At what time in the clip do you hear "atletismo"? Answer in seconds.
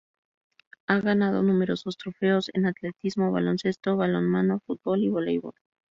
2.65-3.31